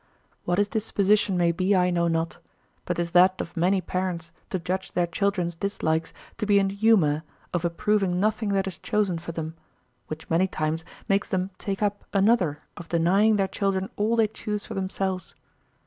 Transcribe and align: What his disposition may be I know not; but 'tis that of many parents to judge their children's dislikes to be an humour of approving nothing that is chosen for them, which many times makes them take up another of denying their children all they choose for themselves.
What 0.45 0.57
his 0.57 0.67
disposition 0.67 1.37
may 1.37 1.51
be 1.51 1.75
I 1.75 1.91
know 1.91 2.07
not; 2.07 2.39
but 2.85 2.97
'tis 2.97 3.11
that 3.11 3.39
of 3.39 3.55
many 3.55 3.81
parents 3.81 4.31
to 4.49 4.57
judge 4.57 4.93
their 4.93 5.05
children's 5.05 5.53
dislikes 5.53 6.11
to 6.39 6.47
be 6.47 6.57
an 6.57 6.71
humour 6.71 7.21
of 7.53 7.63
approving 7.63 8.19
nothing 8.19 8.49
that 8.53 8.65
is 8.65 8.79
chosen 8.79 9.19
for 9.19 9.31
them, 9.31 9.53
which 10.07 10.27
many 10.27 10.47
times 10.47 10.83
makes 11.07 11.29
them 11.29 11.51
take 11.59 11.83
up 11.83 12.03
another 12.13 12.63
of 12.77 12.89
denying 12.89 13.35
their 13.35 13.47
children 13.47 13.91
all 13.95 14.15
they 14.15 14.27
choose 14.27 14.65
for 14.65 14.73
themselves. 14.73 15.35